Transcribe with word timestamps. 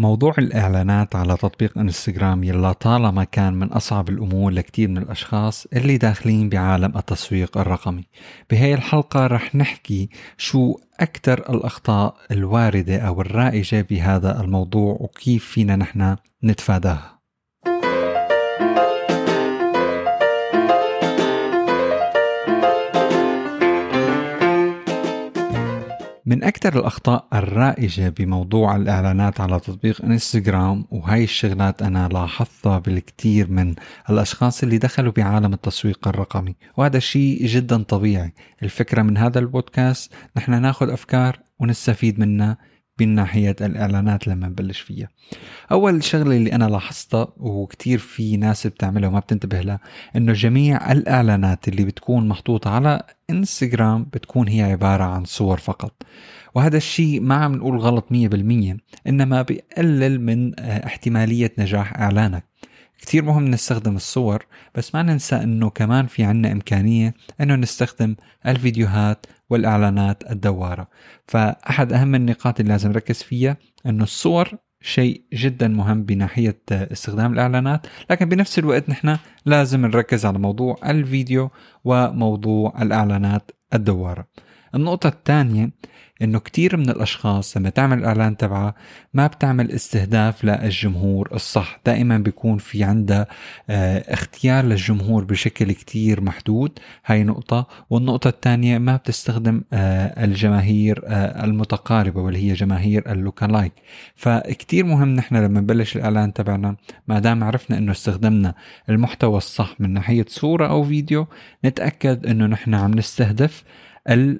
موضوع 0.00 0.34
الإعلانات 0.38 1.16
على 1.16 1.36
تطبيق 1.36 1.78
إنستغرام 1.78 2.44
يلا 2.44 2.72
طالما 2.72 3.24
كان 3.24 3.54
من 3.54 3.66
أصعب 3.66 4.08
الأمور 4.08 4.52
لكتير 4.52 4.88
من 4.88 4.98
الأشخاص 4.98 5.66
اللي 5.72 5.96
داخلين 5.96 6.48
بعالم 6.48 6.98
التسويق 6.98 7.58
الرقمي. 7.58 8.04
بهاي 8.50 8.74
الحلقة 8.74 9.26
رح 9.26 9.54
نحكي 9.54 10.08
شو 10.38 10.74
أكثر 11.00 11.38
الأخطاء 11.38 12.16
الواردة 12.30 12.98
أو 12.98 13.20
الرائجة 13.20 13.86
بهذا 13.90 14.40
الموضوع 14.40 14.96
وكيف 15.00 15.44
فينا 15.44 15.76
نحن 15.76 16.16
نتفاداها. 16.44 17.19
من 26.30 26.44
أكثر 26.44 26.78
الأخطاء 26.78 27.26
الرائجة 27.34 28.08
بموضوع 28.08 28.76
الإعلانات 28.76 29.40
على 29.40 29.60
تطبيق 29.60 30.04
إنستغرام 30.04 30.84
وهي 30.90 31.24
الشغلات 31.24 31.82
أنا 31.82 32.08
لاحظتها 32.08 32.78
بالكثير 32.78 33.50
من 33.50 33.74
الأشخاص 34.10 34.62
اللي 34.62 34.78
دخلوا 34.78 35.12
بعالم 35.12 35.52
التسويق 35.52 36.08
الرقمي 36.08 36.56
وهذا 36.76 36.98
شيء 36.98 37.46
جدا 37.46 37.82
طبيعي. 37.82 38.34
الفكرة 38.62 39.02
من 39.02 39.16
هذا 39.16 39.38
البودكاست 39.38 40.12
نحن 40.36 40.62
ناخذ 40.62 40.90
أفكار 40.90 41.38
ونستفيد 41.58 42.20
منها. 42.20 42.58
من 43.00 43.14
ناحية 43.14 43.56
الإعلانات 43.60 44.28
لما 44.28 44.48
نبلش 44.48 44.80
فيها. 44.80 45.08
أول 45.72 46.04
شغلة 46.04 46.36
اللي 46.36 46.52
أنا 46.52 46.64
لاحظتها 46.64 47.28
وكتير 47.36 47.98
في 47.98 48.36
ناس 48.36 48.66
بتعملها 48.66 49.08
وما 49.08 49.18
بتنتبه 49.18 49.60
لها 49.60 49.80
إنه 50.16 50.32
جميع 50.32 50.92
الإعلانات 50.92 51.68
اللي 51.68 51.84
بتكون 51.84 52.28
محطوطة 52.28 52.70
على 52.70 53.02
إنستغرام 53.30 54.04
بتكون 54.12 54.48
هي 54.48 54.62
عبارة 54.62 55.04
عن 55.04 55.24
صور 55.24 55.58
فقط. 55.58 56.02
وهذا 56.54 56.76
الشيء 56.76 57.20
ما 57.20 57.34
عم 57.34 57.54
نقول 57.54 57.78
غلط 57.78 58.06
100% 58.12 58.76
إنما 59.06 59.42
بيقلل 59.42 60.20
من 60.20 60.54
احتمالية 60.58 61.52
نجاح 61.58 62.00
إعلانك. 62.00 62.44
كتير 63.00 63.24
مهم 63.24 63.44
نستخدم 63.44 63.96
الصور 63.96 64.46
بس 64.74 64.94
ما 64.94 65.02
ننسى 65.02 65.36
إنه 65.36 65.70
كمان 65.70 66.06
في 66.06 66.24
عنا 66.24 66.52
إمكانية 66.52 67.14
إنه 67.40 67.54
نستخدم 67.54 68.16
الفيديوهات 68.46 69.26
والإعلانات 69.50 70.30
الدوارة. 70.30 70.88
فأحد 71.26 71.92
أهم 71.92 72.14
النقاط 72.14 72.60
اللي 72.60 72.72
لازم 72.72 72.90
نركز 72.90 73.22
فيها 73.22 73.56
إنه 73.86 74.04
الصور 74.04 74.50
شيء 74.82 75.24
جدا 75.32 75.68
مهم 75.68 76.02
بناحية 76.04 76.62
استخدام 76.72 77.32
الإعلانات 77.32 77.86
لكن 78.10 78.28
بنفس 78.28 78.58
الوقت 78.58 78.88
نحن 78.88 79.18
لازم 79.46 79.86
نركز 79.86 80.26
على 80.26 80.38
موضوع 80.38 80.76
الفيديو 80.86 81.50
وموضوع 81.84 82.82
الإعلانات 82.82 83.50
الدوارة. 83.74 84.26
النقطة 84.74 85.08
الثانية 85.08 85.70
إنه 86.22 86.38
كتير 86.38 86.76
من 86.76 86.90
الأشخاص 86.90 87.56
لما 87.56 87.70
تعمل 87.70 87.98
الإعلان 87.98 88.36
تبعها 88.36 88.74
ما 89.14 89.26
بتعمل 89.26 89.70
استهداف 89.70 90.44
للجمهور 90.44 91.28
الصح. 91.32 91.80
دائما 91.86 92.18
بيكون 92.18 92.58
في 92.58 92.84
عندها 92.84 93.26
آه 93.70 94.04
اختيار 94.12 94.64
للجمهور 94.64 95.24
بشكل 95.24 95.72
كتير 95.72 96.20
محدود. 96.20 96.78
هاي 97.06 97.24
نقطة. 97.24 97.66
والنقطة 97.90 98.28
الثانية 98.28 98.78
ما 98.78 98.96
بتستخدم 98.96 99.62
آه 99.72 100.24
الجماهير 100.24 101.02
آه 101.06 101.44
المتقاربة 101.44 102.20
واللي 102.20 102.50
هي 102.50 102.52
جماهير 102.52 103.12
اللوكالايك. 103.12 103.72
فكتير 104.16 104.84
مهم 104.84 105.08
نحن 105.08 105.36
لما 105.36 105.60
نبلش 105.60 105.96
الإعلان 105.96 106.32
تبعنا 106.32 106.76
ما 107.08 107.18
دام 107.18 107.44
عرفنا 107.44 107.78
إنه 107.78 107.92
استخدمنا 107.92 108.54
المحتوى 108.88 109.36
الصح 109.36 109.76
من 109.80 109.92
ناحية 109.92 110.24
صورة 110.28 110.66
أو 110.66 110.84
فيديو 110.84 111.26
نتأكد 111.64 112.26
إنه 112.26 112.46
نحن 112.46 112.74
عم 112.74 112.94
نستهدف 112.94 113.64
آه، 114.06 114.36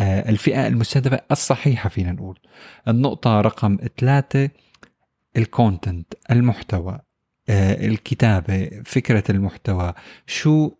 الفئة 0.00 0.66
المستهدفة 0.66 1.20
الصحيحة 1.30 1.88
فينا 1.88 2.12
نقول. 2.12 2.38
النقطة 2.88 3.40
رقم 3.40 3.78
ثلاثة 3.98 4.50
الكونتنت 5.36 6.14
المحتوى 6.30 6.98
آه، 7.48 7.86
الكتابة 7.86 8.70
فكرة 8.84 9.24
المحتوى. 9.30 9.92
شو 10.26 10.70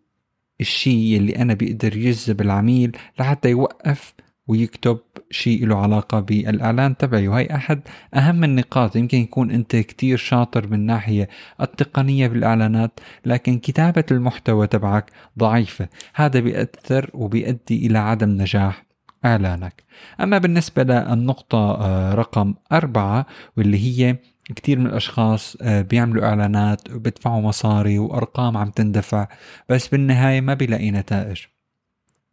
الشيء 0.60 1.16
اللي 1.16 1.36
أنا 1.36 1.54
بيقدر 1.54 1.96
يجذب 1.96 2.40
العميل 2.40 2.96
لحتى 3.20 3.50
يوقف 3.50 4.14
ويكتب 4.46 4.98
شيء 5.30 5.66
له 5.66 5.76
علاقة 5.76 6.20
بالإعلان 6.20 6.96
تبعي؟ 6.96 7.28
وهي 7.28 7.46
أحد 7.54 7.80
أهم 8.14 8.44
النقاط. 8.44 8.96
يمكن 8.96 9.18
يكون 9.18 9.50
أنت 9.50 9.76
كتير 9.76 10.16
شاطر 10.16 10.66
من 10.66 10.86
ناحية 10.86 11.28
التقنية 11.60 12.28
بالإعلانات 12.28 13.00
لكن 13.26 13.58
كتابة 13.58 14.04
المحتوى 14.10 14.66
تبعك 14.66 15.10
ضعيفة. 15.38 15.88
هذا 16.14 16.40
بيأثر 16.40 17.10
وبيؤدي 17.14 17.86
إلى 17.86 17.98
عدم 17.98 18.28
نجاح. 18.30 18.87
إعلانك. 19.24 19.84
أما 20.20 20.38
بالنسبة 20.38 20.82
للنقطة 20.82 21.58
آه، 21.58 22.14
رقم 22.14 22.54
أربعة 22.72 23.26
واللي 23.56 23.78
هي 23.78 24.16
كتير 24.44 24.78
من 24.78 24.86
الأشخاص 24.86 25.56
آه، 25.62 25.82
بيعملوا 25.82 26.24
إعلانات 26.24 26.90
وبيدفعوا 26.90 27.40
مصاري 27.40 27.98
وأرقام 27.98 28.56
عم 28.56 28.70
تندفع 28.70 29.28
بس 29.68 29.88
بالنهاية 29.88 30.40
ما 30.40 30.54
بيلاقي 30.54 30.90
نتائج. 30.90 31.38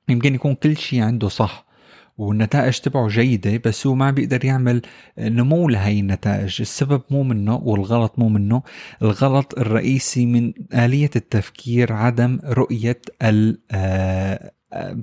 يمكن 0.09 0.35
يكون 0.35 0.55
كل 0.55 0.77
شيء 0.77 1.01
عنده 1.01 1.27
صح 1.29 1.65
والنتائج 2.17 2.79
تبعه 2.79 3.07
جيدة 3.07 3.61
بس 3.65 3.87
هو 3.87 3.95
ما 3.95 4.11
بيقدر 4.11 4.45
يعمل 4.45 4.81
نمو 5.19 5.69
لهي 5.69 5.99
النتائج. 5.99 6.57
السبب 6.61 7.01
مو 7.09 7.23
منه 7.23 7.55
والغلط 7.55 8.19
مو 8.19 8.29
منه. 8.29 8.61
الغلط 9.01 9.59
الرئيسي 9.59 10.25
من 10.25 10.53
آلية 10.73 11.09
التفكير 11.15 11.93
عدم 11.93 12.39
رؤية 12.43 13.01
آه، 13.21 14.51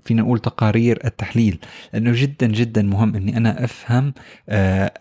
فينا 0.05 0.23
نقول 0.23 0.39
تقارير 0.39 0.99
التحليل 1.05 1.59
لأنه 1.93 2.13
جدا 2.15 2.47
جدا 2.47 2.83
مهم 2.83 3.15
إني 3.15 3.37
أنا 3.37 3.65
أفهم 3.65 4.15
آه، 4.49 4.93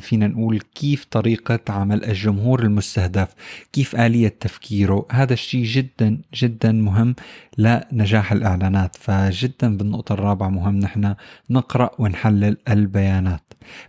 فينا 0.00 0.26
نقول 0.26 0.60
كيف 0.74 1.04
طريقة 1.04 1.60
عمل 1.68 2.04
الجمهور 2.04 2.62
المستهدف 2.62 3.28
كيف 3.72 3.96
آلية 3.96 4.34
تفكيره. 4.40 5.06
هذا 5.10 5.32
الشيء 5.32 5.64
جدا 5.64 6.18
جدا 6.34 6.72
مهم 6.72 7.14
لنجاح 7.58 8.32
الإعلانات 8.32 8.96
فجدا 8.96 9.76
بالنقطة 9.76 10.12
الرابعة 10.12 10.48
مهم 10.48 10.78
نحن 10.78 11.14
نقرأ 11.50 11.90
ونحلل 11.98 12.56
البيانات. 12.68 13.42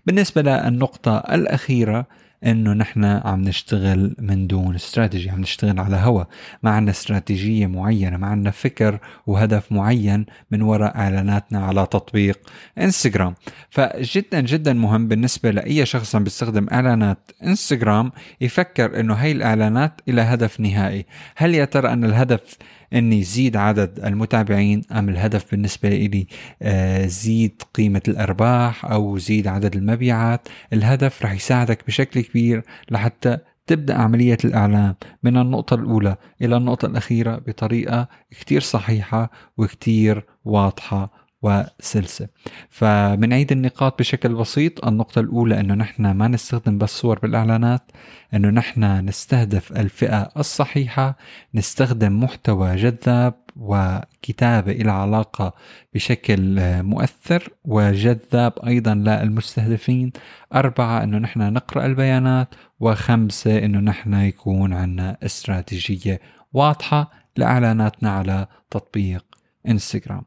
بالنسبة 0.05 0.41
للنقطة 0.41 1.17
الأخيرة 1.17 2.07
إنه 2.43 2.73
نحن 2.73 3.03
عم 3.03 3.41
نشتغل 3.41 4.15
من 4.19 4.47
دون 4.47 4.75
استراتيجي 4.75 5.29
عم 5.29 5.41
نشتغل 5.41 5.79
على 5.79 5.95
هوا. 5.95 6.23
ما 6.63 6.69
عندنا 6.71 6.91
استراتيجية 6.91 7.67
معينة 7.67 8.17
ما 8.17 8.27
عندنا 8.27 8.51
فكر 8.51 8.99
وهدف 9.27 9.71
معين 9.71 10.25
من 10.51 10.61
وراء 10.61 10.97
إعلاناتنا 10.97 11.65
على 11.65 11.87
تطبيق 11.91 12.39
إنستغرام. 12.77 13.35
فجدا 13.69 14.41
جدا 14.41 14.73
مهم 14.73 15.07
بالنسبة 15.07 15.51
لأي 15.51 15.85
شخص 15.85 16.15
عم 16.15 16.23
بيستخدم 16.23 16.67
إعلانات 16.71 17.31
إنستغرام 17.43 18.11
يفكر 18.41 18.99
إنه 18.99 19.13
هاي 19.13 19.31
الإعلانات 19.31 20.01
إلى 20.09 20.21
هدف 20.21 20.59
نهائي. 20.59 21.05
هل 21.35 21.55
يا 21.55 21.65
ترى 21.65 21.93
أن 21.93 22.03
الهدف 22.03 22.57
اني 22.93 23.23
زيد 23.23 23.57
عدد 23.57 23.99
المتابعين 24.05 24.81
أم 24.91 25.09
الهدف 25.09 25.51
بالنسبة 25.51 25.89
لي 25.89 26.27
آه، 26.61 27.05
زيد 27.05 27.61
قيمة 27.73 28.01
الأرباح 28.07 28.85
أو 28.85 29.17
زيد 29.17 29.47
عدد 29.47 29.75
المبيعات. 29.75 30.47
الهدف 30.73 31.23
رح 31.23 31.33
يساعدك 31.33 31.87
بشكل 31.87 32.21
كبير 32.21 32.63
لحتى 32.91 33.37
تبدأ 33.67 33.95
عملية 33.95 34.37
الإعلام 34.45 34.95
من 35.23 35.37
النقطة 35.37 35.73
الأولى 35.73 36.15
إلى 36.41 36.57
النقطة 36.57 36.85
الأخيرة 36.85 37.35
بطريقة 37.47 38.07
كتير 38.31 38.61
صحيحة 38.61 39.31
وكتير 39.57 40.25
واضحة 40.45 41.24
وسلسة. 41.45 42.27
فبنعيد 42.69 43.51
النقاط 43.51 43.99
بشكل 43.99 44.35
بسيط 44.35 44.85
النقطة 44.85 45.19
الأولى 45.19 45.59
أنه 45.59 45.73
نحن 45.73 46.11
ما 46.11 46.27
نستخدم 46.27 46.77
بس 46.77 46.89
صور 46.89 47.19
بالإعلانات 47.19 47.91
أنه 48.33 48.49
نحن 48.49 48.83
نستهدف 49.05 49.71
الفئة 49.71 50.31
الصحيحة 50.37 51.17
نستخدم 51.55 52.23
محتوى 52.23 52.75
جذاب 52.75 53.33
وكتابة 53.55 54.71
إلى 54.71 54.91
علاقة 54.91 55.53
بشكل 55.93 56.59
مؤثر 56.83 57.49
وجذاب 57.65 58.53
أيضا 58.67 58.93
للمستهدفين. 58.93 60.11
أربعة 60.55 61.03
أنه 61.03 61.17
نحن 61.17 61.53
نقرأ 61.53 61.85
البيانات. 61.85 62.55
وخمسة 62.79 63.57
أنه 63.57 63.79
نحن 63.79 64.13
يكون 64.13 64.73
عندنا 64.73 65.17
استراتيجية 65.23 66.21
واضحة 66.53 67.11
لإعلاناتنا 67.37 68.09
على 68.09 68.47
تطبيق 68.71 69.25
إنستغرام. 69.67 70.25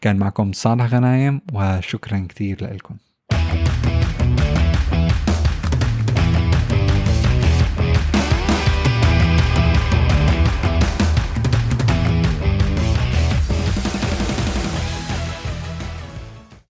كان 0.00 0.16
معكم 0.16 0.52
صالح 0.52 0.84
غنايم 0.84 1.40
وشكرا 1.52 2.26
كثير 2.28 2.74
لكم. 2.74 2.96